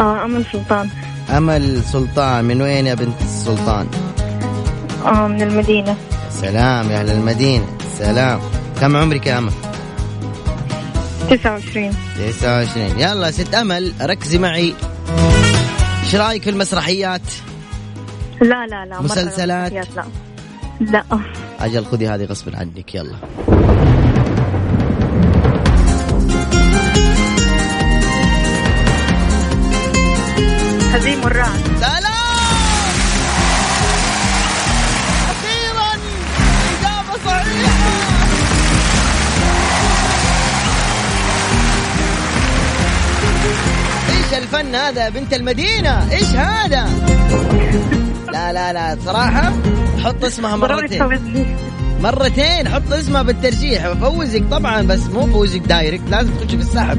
آه 0.00 0.24
امل 0.24 0.44
سلطان 0.52 0.88
أمل 1.36 1.82
سلطان 1.82 2.44
من 2.44 2.62
وين 2.62 2.86
يا 2.86 2.94
بنت 2.94 3.20
السلطان؟ 3.22 3.86
آه 5.06 5.26
من 5.26 5.42
المدينة. 5.42 5.96
سلام 6.30 6.90
يا 6.90 7.00
أهل 7.00 7.10
المدينة 7.10 7.64
سلام. 7.98 8.40
كم 8.80 8.96
عمرك 8.96 9.26
يا 9.26 9.38
أمل 9.38 9.52
29 11.30 11.90
29 12.16 13.00
يلا 13.00 13.30
ست 13.30 13.54
أمل 13.54 13.92
ركزي 14.02 14.38
معي. 14.38 14.74
إيش 16.04 16.14
رأيك 16.14 16.42
في 16.42 16.50
المسرحيات؟ 16.50 17.22
لا 18.40 18.66
لا 18.66 18.86
لا 18.86 19.02
مسلسلات؟ 19.02 19.72
لا. 19.72 20.04
لا. 20.80 21.04
أجل 21.60 21.84
خذي 21.84 22.08
هذه 22.08 22.24
غصب 22.24 22.56
عنك 22.56 22.94
يلا. 22.94 23.16
هزيم 31.00 31.26
الرعد 31.26 31.60
سلام! 31.80 32.94
أخيرا! 35.30 35.90
إجابة 36.70 37.24
صحيحة! 37.26 37.90
إيش 44.10 44.38
الفن 44.42 44.74
هذا 44.74 45.08
بنت 45.08 45.34
المدينة؟ 45.34 46.12
إيش 46.12 46.28
هذا؟ 46.28 46.88
لا 48.32 48.52
لا 48.52 48.72
لا 48.72 48.96
صراحة 49.04 49.52
حط 50.04 50.24
اسمها 50.24 50.56
مرتين. 50.56 51.08
مرتين 52.02 52.68
حط 52.68 52.92
اسمها 52.92 53.22
بالترجيح. 53.22 53.88
بفوزك 53.88 54.42
طبعا 54.50 54.82
بس 54.82 55.00
مو 55.06 55.26
فوزك 55.26 55.60
direct 55.60 56.10
لازم 56.10 56.30
تخش 56.34 56.54
في 56.54 56.62
السحب. 56.62 56.98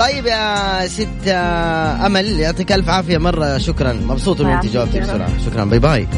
طيب 0.00 0.26
يا 0.26 0.86
ست 0.86 1.08
آه، 1.28 2.06
أمل 2.06 2.40
يعطيك 2.40 2.72
ألف 2.72 2.88
عافية 2.88 3.18
مرة 3.18 3.58
شكرا. 3.58 3.92
مبسوط 3.92 4.40
انه 4.40 4.54
انت 4.54 4.64
يعافيك 4.64 4.72
جاوبتي. 4.72 5.00
بسرعة. 5.00 5.30
شكرا. 5.46 5.64
bye 5.64 5.78
bye. 5.78 6.08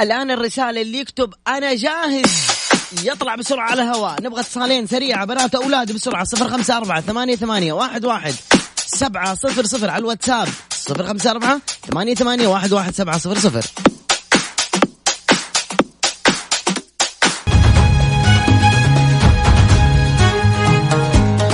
الآن 0.00 0.30
الرسالة 0.30 0.82
اللي 0.82 0.98
يكتب 0.98 1.34
أنا 1.48 1.74
جاهز. 1.74 2.57
يطلع 2.92 3.34
بسرعة 3.34 3.70
على 3.70 3.82
الهواء. 3.82 4.22
نبغى 4.22 4.40
اتصالين 4.40 4.86
سريعة 4.86 5.24
بنات 5.24 5.54
أولاد 5.54 5.92
بسرعة. 5.92 6.24
صفر 6.24 6.48
خمسة 6.48 6.76
أربعة 6.76 7.00
ثمانية 7.00 7.36
ثمانية 7.36 7.72
واحد 7.72 8.04
واحد. 8.04 8.34
سبعة 8.76 9.34
صفر 9.34 9.64
صفر 9.64 9.90
على 9.90 10.00
الواتساب. 10.00 10.48
صفر 10.70 11.06
خمسة 11.06 11.30
أربعة 11.30 11.60
ثمانية 11.90 12.14
ثمانية 12.14 12.46
واحد 12.46 12.72
واحد 12.72 12.94
سبعة 12.94 13.18
صفر 13.18 13.38
صفر. 13.38 13.64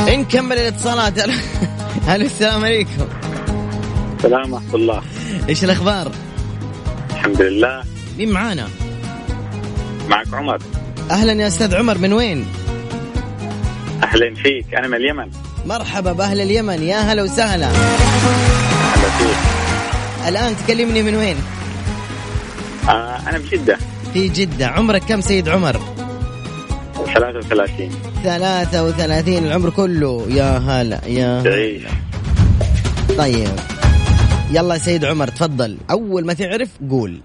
نكمل 0.08 0.58
الاتصالات. 0.58 1.18
هلا 2.08 2.24
السلام 2.24 2.64
عليكم. 2.64 3.08
السلام 4.16 4.52
ورحمة 4.52 4.74
الله. 4.74 5.02
إيش 5.48 5.64
الأخبار؟ 5.64 6.12
الحمد 7.10 7.42
لله. 7.42 7.84
مين 8.18 8.30
معانا؟ 8.30 8.68
معك 10.08 10.34
عمر. 10.34 10.58
أهلا 11.10 11.32
يا 11.32 11.46
أستاذ 11.46 11.74
عمر 11.74 11.98
من 11.98 12.12
وين؟ 12.12 12.46
أهلا 14.02 14.34
فيك 14.34 14.74
أنا 14.74 14.88
من 14.88 14.94
اليمن. 14.94 15.30
مرحبا 15.66 16.12
بأهل 16.12 16.40
اليمن 16.40 16.82
يا 16.82 16.96
هلا 16.96 17.22
وسهلا. 17.22 17.66
أهلا 17.66 19.08
فيك. 19.18 19.36
الآن 20.28 20.54
تكلمني 20.56 21.02
من 21.02 21.14
وين؟ 21.14 21.36
آه 22.88 23.18
أنا 23.28 23.38
بجدة 23.38 23.78
في 24.12 24.28
جدة. 24.28 24.66
عمرك 24.66 25.02
كم 25.04 25.20
سيد 25.20 25.48
عمر؟ 25.48 25.80
33 27.14 27.90
33 28.24 29.44
العمر 29.44 29.70
كله. 29.70 30.26
يا 30.30 30.58
هلا 30.58 31.00
يا 31.06 31.42
تعيش. 31.42 31.82
طيب. 33.18 33.48
يلا 34.50 34.78
سيد 34.78 35.04
عمر 35.04 35.28
تفضل. 35.28 35.78
أول 35.90 36.26
ما 36.26 36.32
تعرف 36.32 36.68
قول. 36.90 37.20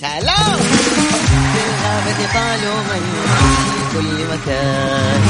سلام. 0.00 0.58
في 1.52 1.60
الغابة 1.68 2.32
قالوا 2.34 2.80
من 2.82 3.02
في 3.90 3.98
كل 3.98 4.24
مكان 4.36 5.20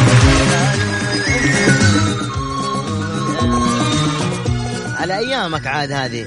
على 5.00 5.18
أيامك 5.18 5.66
عاد 5.66 5.92
هذه. 5.92 6.26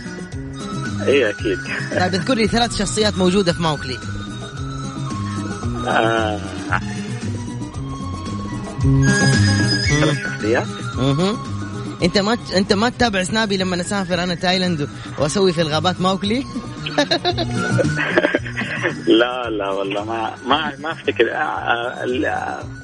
إيه 1.08 1.30
أكيد. 1.30 1.60
طيب 1.92 2.14
اذكر 2.16 2.34
لي 2.34 2.48
ثلاث 2.48 2.78
شخصيات 2.78 3.18
موجودة 3.18 3.54
في 3.54 3.62
موكلي 3.62 3.98
آه 5.88 6.40
ثلاث 10.00 10.18
شخصيات؟ 10.24 10.68
أها. 11.00 11.51
انت 12.04 12.18
ما 12.18 12.38
انت 12.56 12.74
ما 12.74 12.90
تتابع 12.90 13.24
سنابي 13.24 13.58
لما 13.58 13.82
اسافر 13.82 14.24
أنا 14.24 14.36
تايلاند 14.36 14.90
واسوي 15.20 15.54
في 15.54 15.62
الغابات 15.62 16.02
موكلي 16.02 16.44
لا 19.08 19.50
لا 19.50 19.70
والله 19.70 20.04
ما 20.04 20.36
ما 20.48 20.72
ما 20.80 20.92
افتكر. 20.92 21.32
آه، 21.32 22.04
ال- 22.04 22.26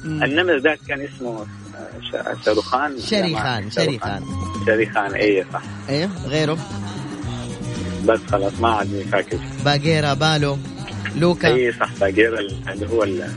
النمر 0.04 0.56
ذاك 0.58 0.78
كان 0.88 1.00
اسمه 1.00 1.46
آه، 2.14 2.36
شاروخان. 2.44 3.00
شريخان 3.00 3.70
شريخان. 3.70 4.22
شريخان 4.66 5.14
اي 5.14 5.44
صح. 5.52 5.62
إيه 5.88 6.10
غيره؟ 6.26 6.58
بس 8.04 8.20
خلاص 8.32 8.52
ما 8.60 8.68
عاد 8.68 9.06
فاكر. 9.12 9.38
باقيرا 9.64 10.14
بالو 10.14 10.58
لوكا. 11.16 11.48
اي 11.54 11.72
صح 11.80 11.90
باقير 12.00 12.38
ال- 12.38 12.68
اللي 12.68 12.88
هو 12.88 13.02
ال- 13.02 13.32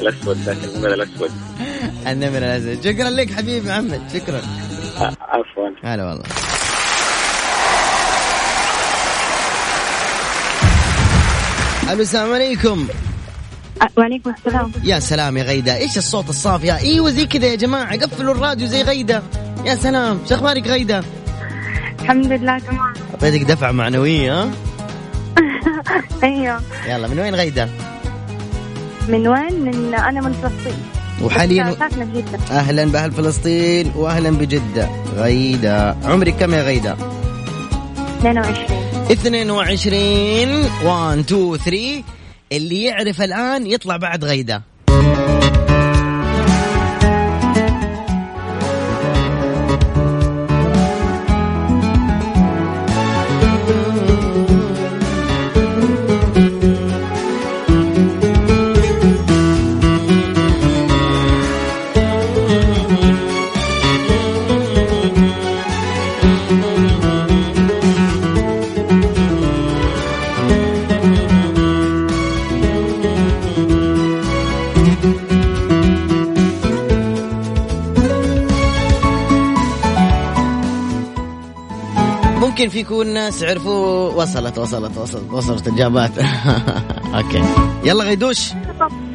الأسود 0.00 0.36
ذاك 0.36 0.56
النمر 0.64 0.94
الأسود. 0.94 1.30
النمر 2.06 2.38
الازرق 2.38 2.80
شكرا 2.84 3.10
لك 3.10 3.32
حبيبي 3.32 3.68
محمد 3.68 4.02
شكرا. 4.14 4.40
عفوا. 5.34 5.68
هلا 5.84 6.04
والله. 6.04 6.24
ألو 11.92 12.02
السلام 12.02 12.32
عليكم. 12.32 12.86
وعليكم 13.96 14.30
السلام. 14.30 14.72
يا 14.84 14.98
سلام 14.98 15.36
يا 15.36 15.42
غيدة. 15.42 15.76
إيش 15.76 15.98
الصوت 15.98 16.28
الصافي؟ 16.28 16.72
إيوه 16.72 17.10
زي 17.10 17.26
كذا 17.26 17.46
يا 17.46 17.54
جماعة. 17.54 17.98
قفلوا 17.98 18.34
الراديو 18.34 18.66
زي 18.66 18.82
غيدة. 18.82 19.22
يا 19.64 19.74
سلام. 19.74 20.20
شو 20.28 20.34
أخبارك 20.34 20.66
غيدة؟ 20.66 21.04
الحمد 22.00 22.32
لله 22.32 22.58
تمام 22.58 22.94
اعطيتك 23.14 23.42
دفعة 23.42 23.72
معنوية 23.72 24.42
ها؟ 24.42 24.50
أيوه. 26.22 26.60
يلا 26.88 27.08
من 27.08 27.18
وين 27.18 27.34
غيدة؟ 27.34 27.68
من 29.08 29.28
وين؟ 29.28 29.64
من 29.64 29.94
أنا 29.94 30.20
من 30.20 30.32
فلسطين. 30.32 31.03
وحاليا 31.22 31.76
أهلا 32.50 32.84
بأهل 32.84 33.12
فلسطين 33.12 33.92
واهلا 33.96 34.30
بجدة 34.30 34.88
غيدة. 35.16 35.96
عمرك 36.04 36.36
كم 36.36 36.54
يا 36.54 36.62
غيدة؟ 36.62 36.96
22 38.20 38.84
22 39.10 39.88
1 40.84 41.18
2 41.18 41.56
3 41.56 42.02
اللي 42.52 42.82
يعرف 42.82 43.22
الآن 43.22 43.66
يطلع 43.66 43.96
بعد 43.96 44.24
غيدة. 44.24 44.62
ممكن 82.54 82.68
في 82.68 82.80
يكون 82.80 83.06
ناس 83.06 83.42
عرفوا 83.44 84.08
وصلت 84.10 84.58
وصلت 84.58 84.98
وصلت 84.98 85.32
وصلت 85.32 85.68
اجابات 85.68 86.10
أوكي. 87.14 87.42
يلا 87.84 88.04
غيدوش. 88.04 88.52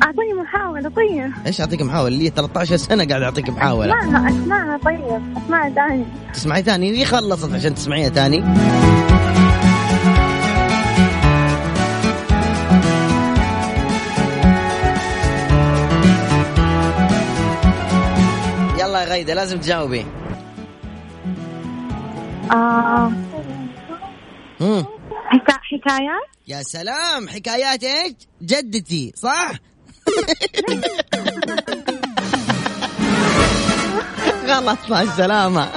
أعطيني 0.03 0.33
محاولة 0.41 0.89
طيب. 0.89 1.31
إيش 1.45 1.61
أعطيك 1.61 1.81
محاولة؟ 1.81 2.17
لي 2.17 2.29
13 2.29 2.77
سنة 2.77 3.05
قاعد 3.07 3.21
أعطيك 3.21 3.49
محاولة. 3.49 3.93
اسمعها 3.99 4.29
أسمعها 4.29 4.77
طيب. 4.85 5.21
أسمعها 5.45 5.69
ثاني. 5.69 6.05
تسمعي 6.33 6.63
ثاني؟ 6.63 6.99
هي 6.99 7.05
خلصت 7.05 7.53
عشان 7.53 7.75
تسمعيها 7.75 8.09
ثاني. 8.09 8.37
يلا 18.79 19.03
يا 19.03 19.05
غيدة 19.09 19.33
لازم 19.33 19.59
تجاوبي. 19.59 20.05
آه. 22.51 23.11
حكا... 24.59 25.53
حكايات؟ 25.53 26.29
يا 26.47 26.63
سلام 26.63 27.29
حكايات 27.29 27.83
إيش 27.83 28.13
جدتي 28.41 29.13
صح؟ 29.15 29.51
غلط 34.47 34.79
مع 34.89 35.01
السلامة. 35.01 35.69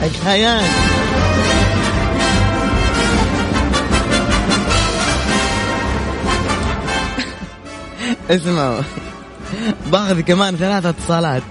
حكايات. 0.00 0.70
اسمعوا. 8.30 8.82
باخذ 9.92 10.20
كمان 10.20 10.56
ثلاثة 10.56 10.88
اتصالات. 10.88 11.42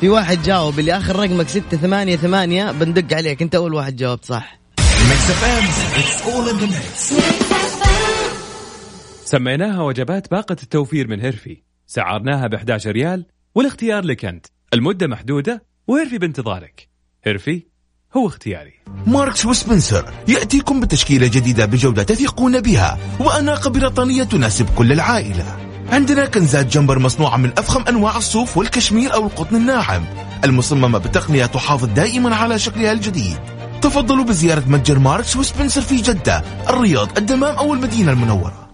في 0.00 0.08
واحد 0.08 0.42
جاوب 0.42 0.78
اللي 0.78 0.96
آخر 0.96 1.16
رقمك 1.16 1.48
ستة 1.48 1.76
ثمانية 1.76 2.16
ثمانية 2.16 2.72
بندق 2.72 3.16
عليك. 3.16 3.42
أنت 3.42 3.54
أول 3.54 3.74
واحد 3.74 3.96
جاوبت 3.96 4.24
صح؟ 4.24 4.61
Mix 5.08 5.30
FM 5.30 5.64
it's 5.98 6.22
all 6.22 6.48
in 6.48 6.56
the 6.56 6.66
mix 6.66 7.12
سميناها 9.24 9.82
وجبات 9.82 10.30
باقة 10.30 10.56
التوفير 10.62 11.08
من 11.08 11.20
هيرفي. 11.20 11.62
سعرناها 11.86 12.46
ب 12.46 12.54
11 12.54 12.90
ريال 12.90 13.26
والاختيار 13.54 14.04
لك 14.04 14.24
أنت. 14.24 14.46
المدة 14.74 15.06
محدودة 15.06 15.64
وهيرفي 15.86 16.18
بانتظارك. 16.18 16.88
هيرفي 17.24 17.66
هو 18.16 18.26
اختياري. 18.26 18.72
ماركس 19.06 19.46
وسبنسر 19.46 20.12
يأتيكم 20.28 20.80
بتشكيلة 20.80 21.26
جديدة 21.26 21.66
بجودة 21.66 22.02
تثقون 22.02 22.60
بها 22.60 22.98
وأناقة 23.20 23.70
بريطانية 23.70 24.24
تناسب 24.24 24.66
كل 24.76 24.92
العائلة. 24.92 25.58
عندنا 25.92 26.26
كنزات 26.26 26.66
jumper 26.66 26.98
مصنوعة 26.98 27.36
من 27.36 27.50
أفخم 27.58 27.84
أنواع 27.88 28.16
الصوف 28.16 28.56
والكشمير 28.56 29.14
أو 29.14 29.26
القطن 29.26 29.56
الناعم. 29.56 30.04
المصممة 30.44 30.98
بتقنية 30.98 31.46
تحافظ 31.46 31.88
دائما 31.88 32.36
على 32.36 32.58
شكلها 32.58 32.92
الجديد. 32.92 33.51
تفضلوا 33.82 34.24
بزيارة 34.24 34.64
متجر 34.66 34.98
ماركس 34.98 35.36
وسبنسر 35.36 35.80
في 35.80 35.96
جدة 35.96 36.42
الرياض 36.68 37.18
الدمام 37.18 37.56
أو 37.56 37.74
المدينة 37.74 38.12
المنورة. 38.12 38.70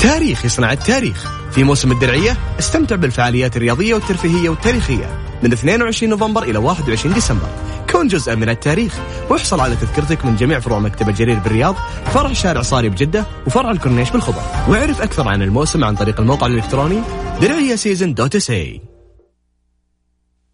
تاريخ 0.00 0.44
يصنع 0.44 0.72
التاريخ. 0.72 1.38
في 1.50 1.64
موسم 1.64 1.92
الدرعية 1.92 2.36
استمتع 2.58 2.96
بالفعاليات 2.96 3.56
الرياضية 3.56 3.94
والترفيهية 3.94 4.48
والتاريخية. 4.48 5.18
من 5.42 5.52
22 5.52 6.10
نوفمبر 6.10 6.42
إلى 6.42 6.58
21 6.58 7.14
ديسمبر. 7.14 7.48
كون 7.90 8.08
جزءا 8.08 8.34
من 8.34 8.48
التاريخ 8.48 8.98
واحصل 9.30 9.60
على 9.60 9.76
تذكرتك 9.76 10.24
من 10.24 10.36
جميع 10.36 10.60
فروع 10.60 10.78
مكتبة 10.78 11.08
جرير 11.08 11.38
بالرياض 11.38 11.74
فرع 12.04 12.32
شارع 12.32 12.62
صاري 12.62 12.88
بجدة 12.88 13.26
وفرع 13.46 13.70
الكورنيش 13.70 14.10
بالخبر. 14.10 14.42
واعرف 14.68 15.02
أكثر 15.02 15.28
عن 15.28 15.42
الموسم 15.42 15.84
عن 15.84 15.96
طريق 15.96 16.20
الموقع 16.20 16.46
الإلكتروني 16.46 17.02
Diriyah 17.40 17.74
Season 17.74 18.14
dot 18.14 18.36
SA 18.36 18.80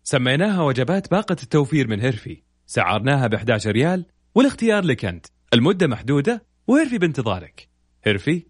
سميناها 0.05 0.63
وجبات 0.63 1.11
باقة 1.11 1.37
التوفير 1.43 1.89
من 1.89 2.01
هيرفي. 2.01 2.54
سعرناها 2.67 3.27
ب 3.27 3.35
11 3.35 3.71
ريال 3.71 4.07
والاختيار 4.35 4.85
لك 4.85 5.05
أنت. 5.05 5.27
المدة 5.55 5.87
محدودة 5.87 6.45
وهيرفي 6.67 6.99
بانتظارك. 6.99 7.69
هيرفي 8.05 8.47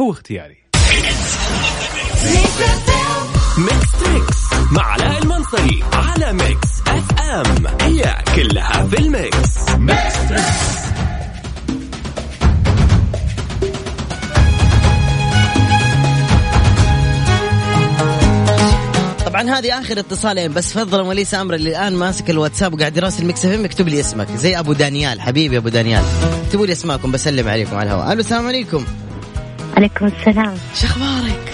هو 0.00 0.10
اختياري. 0.10 0.56
Mix 3.58 3.92
Trix 4.00 4.52
مع 4.72 4.82
علاء 4.82 5.22
المنصري 5.22 5.84
على 5.92 6.32
Mix 6.32 6.80
FM. 6.86 7.66
هي 7.80 8.14
كلها 8.34 8.86
في 8.86 8.98
ال 8.98 9.12
mix. 9.12 9.70
Mix. 9.70 10.28
Trix 10.28 10.87
طبعا 19.38 19.58
هذه 19.58 19.80
آخر 19.80 19.98
اتصالين 19.98 20.52
بس 20.52 20.72
فضلا 20.72 21.02
وليس 21.02 21.34
امرا 21.34 21.56
اللي 21.56 21.70
الآن 21.70 21.94
ماسك 21.94 22.30
الواتساب 22.30 22.74
وقاعد 22.74 22.96
يراسل 22.96 23.24
Mix 23.24 23.46
FM 23.46 23.64
اكتب 23.64 23.88
لي 23.88 24.00
اسمك. 24.00 24.30
زي 24.30 24.58
أبو 24.58 24.72
دانيال 24.72 25.20
حبيبي 25.20 25.56
أبو 25.56 25.68
دانيال. 25.68 26.04
اكتبوا 26.46 26.66
لي 26.66 26.72
اسماءكم 26.72 27.12
بسلم 27.12 27.48
عليكم 27.48 27.76
على 27.76 27.90
الهواء. 27.90 28.12
ألو 28.12 28.20
السلام 28.20 28.46
عليكم. 28.46 28.84
عليكم 29.76 30.06
السلام. 30.06 30.54
شو 30.74 30.86
أخبارك؟ 30.86 31.52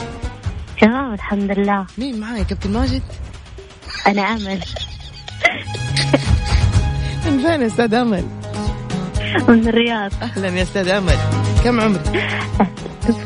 تمام 0.81 1.15
الحمد 1.15 1.59
لله. 1.59 1.87
مين 1.99 2.21
معاي؟ 2.21 2.45
كابتن 2.45 2.73
ماجد؟ 2.73 3.03
أنا 4.07 4.23
أمل. 4.23 4.61
من 7.27 7.39
فين 7.39 7.63
يا 7.63 7.67
أستاذ 7.67 7.95
أمل؟ 7.95 8.25
من 9.49 9.69
الرياض. 9.69 10.13
أهلا 10.23 10.49
يا 10.49 10.63
أستاذ 10.63 10.89
أمل. 10.89 11.17
كم 11.65 11.81
عمرك؟ 11.81 12.23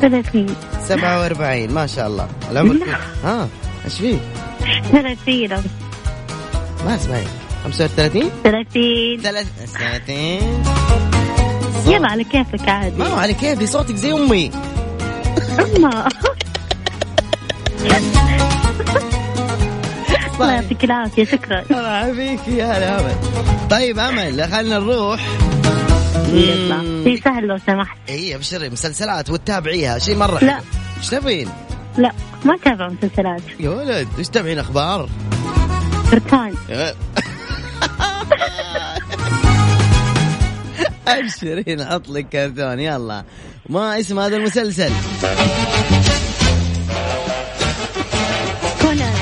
30 0.01 0.47
47 0.89 1.71
ما 1.71 1.87
شاء 1.87 2.07
الله. 2.07 2.29
العمر 2.51 2.77
كيف؟ 2.77 3.25
ها 3.25 3.49
إيش 3.85 3.95
فيه؟ 3.95 4.19
30 4.83 5.63
ما 6.85 6.95
اسمعي 6.95 7.25
35 7.65 8.31
30 8.45 9.21
30 9.67 10.79
يلا 11.87 12.09
على 12.09 12.25
كيفك 12.25 12.69
عادي. 12.69 12.97
ما 12.97 13.07
هو 13.07 13.17
على 13.17 13.35
كيفي؟ 13.35 13.67
صوتك 13.67 13.95
زي 13.95 14.13
أمي. 14.13 14.51
أما 15.59 16.09
الله 20.35 20.53
يعطيك 20.53 20.85
العافية 20.85 21.25
شكرا. 21.25 21.65
الله 21.71 21.83
يعافيك. 21.83 22.49
يا 22.49 22.65
هلا 22.65 23.01
امل 23.01 23.15
طيب 23.71 23.99
أمل 23.99 24.49
خلينا 24.53 24.79
نروح. 24.79 25.27
يلا. 26.29 27.05
في 27.05 27.21
سهل 27.25 27.47
لو 27.47 27.59
سمحت. 27.67 27.99
اي 28.09 28.35
أبشري. 28.35 28.71
مسلسلات 28.71 29.31
وتتابعيها. 29.31 29.99
شيء 29.99 30.17
مرة 30.17 30.45
لا. 30.45 30.61
إيش 30.99 31.09
تبين؟ 31.09 31.49
لا 31.99 32.13
ما 32.45 32.57
تابع 32.65 32.89
مسلسلات. 32.89 33.43
يا 33.61 33.71
ولد 33.71 34.09
إيش 34.19 34.29
تتابعين 34.29 34.59
أخبار؟ 34.59 35.09
كرتون 36.11 36.55
يا- 36.69 36.95
ابشري 41.09 41.75
نحط 41.77 42.09
لك 42.09 42.29
كرتون 42.29 42.81
يلا. 42.81 43.25
ما 43.69 44.01
اسم 44.01 44.19
هذا 44.19 44.37
المسلسل؟ 44.37 44.93
كونان. 48.83 49.13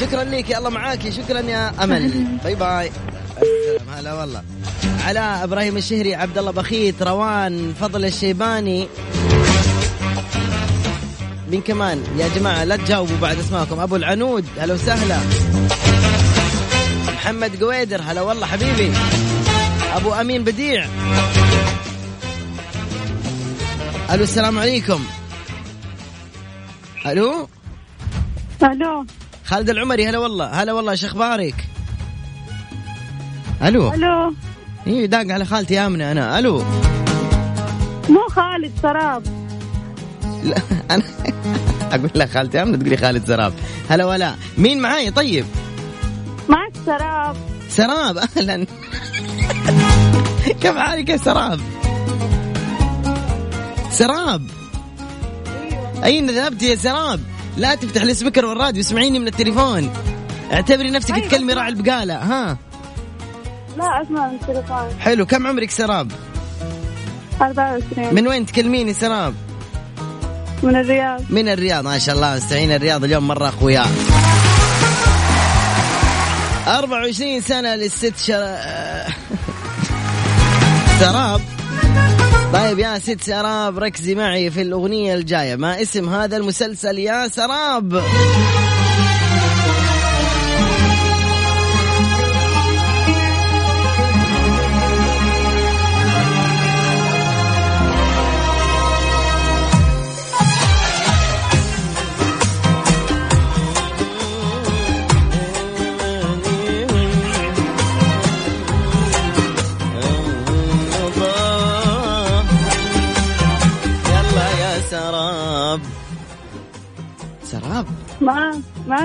شكرا 0.00 0.24
لك 0.24 0.50
يا 0.50 0.58
الله 0.58 0.70
معاكي 0.70 1.12
شكرا 1.12 1.40
يا 1.40 1.84
أمل. 1.84 2.12
bye 2.44 2.54
bye. 2.54 2.90
السلام 3.42 3.88
هلا 3.98 4.14
والله. 4.14 4.42
علاء 5.04 5.44
إبراهيم 5.44 5.76
الشهري 5.76 6.14
عبد 6.14 6.38
الله 6.38 6.50
بخيت 6.50 7.02
روان 7.02 7.74
فضل 7.80 8.04
الشيباني. 8.04 8.88
مين 11.50 11.60
كمان؟ 11.60 12.04
يا 12.18 12.28
جماعة 12.28 12.64
لا 12.64 12.76
تجاوبوا 12.76 13.16
بعد 13.22 13.38
اسمائكم 13.38 13.80
أبو 13.80 13.96
العنود 13.96 14.44
هلا 14.58 14.74
وسهلا. 14.74 15.18
محمد 17.08 17.62
قويدر 17.62 18.02
هلا 18.02 18.20
والله 18.20 18.46
حبيبي. 18.46 18.92
أبو 19.94 20.12
أمين 20.12 20.44
بديع. 20.44 20.86
ألو 24.12 24.22
السلام 24.22 24.58
عليكم. 24.58 25.04
ألو؟ 27.06 27.48
ألو. 28.62 29.06
خالد 29.44 29.70
العمري 29.70 30.08
هلا 30.08 30.18
والله. 30.18 30.62
هلا 30.62 30.72
والله 30.72 30.92
إيش 30.92 31.04
أخبارك؟ 31.04 31.54
ألو؟ 33.62 33.94
ألو. 33.94 34.34
اي 34.86 35.06
داق 35.06 35.30
على 35.30 35.44
خالتي 35.44 35.78
آمنة 35.78 36.12
أنا. 36.12 36.38
ألو. 36.38 36.64
مو 38.08 38.20
خالد 38.30 38.72
سراب. 38.82 39.22
لا 40.44 40.56
أنا 40.90 41.02
أقول 41.92 42.10
لك 42.14 42.28
خالتي 42.30 42.62
آمنة 42.62 42.76
تقولي 42.76 42.96
خالد 42.96 43.26
سراب. 43.26 43.52
هلا 43.90 44.04
ولا. 44.04 44.34
مين 44.58 44.80
معاي؟ 44.80 45.10
طيب؟ 45.10 45.44
معك 46.48 46.72
سراب. 46.86 47.36
سراب؟ 47.68 48.18
أهلا. 48.36 48.66
كيف 50.60 50.76
حالك 50.76 51.08
يا 51.08 51.16
سراب؟ 51.16 51.60
سراب. 53.90 54.42
اين 56.04 56.30
ذهبت 56.30 56.62
يا 56.62 56.76
سراب؟ 56.76 57.20
لا 57.56 57.74
تفتح 57.74 58.02
ال 58.02 58.08
speaker 58.08 58.46
والراديو 58.46 58.82
اسمعيني 58.82 59.18
من 59.18 59.26
التليفون. 59.26 59.90
اعتبري 60.52 60.90
نفسك 60.90 61.14
أيوة. 61.14 61.28
تكلمي 61.28 61.52
راعي 61.52 61.68
البقالة 61.68 62.14
ها. 62.14 62.56
لا 63.76 64.02
أسمع 64.02 64.26
من 64.28 64.34
التليفون. 64.34 65.00
حلو 65.00 65.26
كم 65.26 65.46
عمرك 65.46 65.70
سراب؟ 65.70 66.12
24 67.42 68.14
من 68.14 68.28
وين 68.28 68.46
تكلميني 68.46 68.92
سراب؟ 68.92 69.34
من 70.62 70.76
الرياض. 70.76 71.22
من 71.30 71.48
الرياض 71.48 71.84
ما 71.84 71.98
شاء 71.98 72.14
الله 72.14 72.36
مستمعين 72.36 72.72
الرياض 72.72 73.04
اليوم 73.04 73.28
مرة 73.28 73.48
أخويا 73.48 73.84
24 76.66 77.40
سنة 77.40 77.74
للست 77.74 78.16
شر... 78.16 78.56
سراب. 81.00 81.40
طيب 82.52 82.78
يا 82.78 82.98
ست 82.98 83.20
سراب 83.20 83.78
ركزي 83.78 84.14
معي 84.14 84.50
في 84.50 84.62
الأغنية 84.62 85.14
الجاية. 85.14 85.56
ما 85.56 85.82
اسم 85.82 86.08
هذا 86.08 86.36
المسلسل 86.36 86.98
يا 86.98 87.28
سراب؟ 87.28 88.02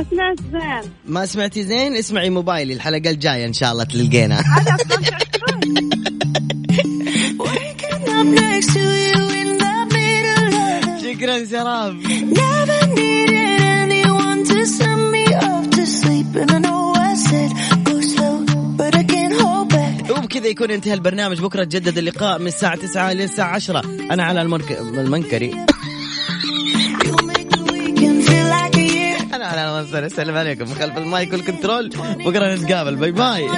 ما 0.01 0.09
سمعت 0.09 0.39
زين. 0.51 0.91
ما 1.05 1.25
سمعتي 1.25 1.63
زين؟ 1.63 1.95
اسمعي 1.95 2.29
موبايلي 2.29 2.73
الحلقة 2.73 3.09
الجاية 3.09 3.45
إن 3.45 3.53
شاء 3.53 3.71
الله 3.71 3.83
تلقينا. 3.83 4.43
شكرا 11.01 11.45
سراب 11.45 11.97
وبكذا 20.11 20.47
يكون 20.47 20.71
انتهى 20.71 20.93
البرنامج. 20.93 21.41
بكرة 21.41 21.63
تجدد 21.63 21.97
اللقاء 21.97 22.39
من 22.39 22.47
الساعة 22.47 22.75
9 22.75 23.13
للساعة 23.13 23.55
10 23.55 23.79
أنا 24.11 24.23
على 24.23 24.41
المنك... 24.41 24.71
المنكري. 24.71 25.65
علاء 29.51 29.69
المنصري 29.69 30.03
السلام 30.03 30.37
عليكم 30.37 30.65
خلف 30.65 30.97
ال 30.97 31.06
mic 31.06 31.33
وال 31.33 31.44
control. 31.44 31.89
بكرة 32.25 32.55
نتقابل. 32.55 32.95
bye 32.95 33.11
bye 33.11 33.49